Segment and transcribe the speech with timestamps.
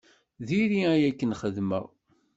[0.47, 1.85] Diri ayen akken xedmeɣ.